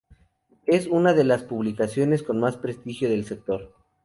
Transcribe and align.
Es 0.65 0.87
una 0.87 1.13
de 1.13 1.23
las 1.23 1.43
publicaciones 1.43 2.23
con 2.23 2.39
más 2.39 2.57
prestigio 2.57 3.07
del 3.07 3.23
sector. 3.25 3.71